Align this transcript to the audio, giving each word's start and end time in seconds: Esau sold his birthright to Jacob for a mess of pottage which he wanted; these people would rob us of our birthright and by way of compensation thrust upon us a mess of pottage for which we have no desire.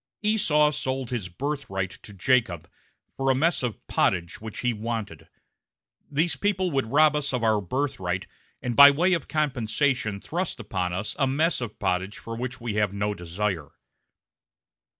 Esau 0.23 0.71
sold 0.71 1.11
his 1.11 1.29
birthright 1.29 1.91
to 2.01 2.11
Jacob 2.11 2.67
for 3.15 3.29
a 3.29 3.35
mess 3.35 3.61
of 3.61 3.85
pottage 3.85 4.41
which 4.41 4.61
he 4.61 4.73
wanted; 4.73 5.29
these 6.09 6.35
people 6.35 6.71
would 6.71 6.91
rob 6.91 7.15
us 7.15 7.31
of 7.31 7.43
our 7.43 7.61
birthright 7.61 8.25
and 8.63 8.75
by 8.75 8.89
way 8.89 9.13
of 9.13 9.27
compensation 9.27 10.19
thrust 10.19 10.59
upon 10.59 10.91
us 10.91 11.15
a 11.19 11.27
mess 11.27 11.61
of 11.61 11.77
pottage 11.77 12.17
for 12.17 12.35
which 12.35 12.59
we 12.59 12.73
have 12.73 12.91
no 12.95 13.13
desire. 13.13 13.73